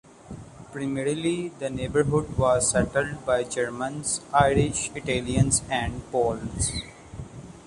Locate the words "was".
2.35-2.71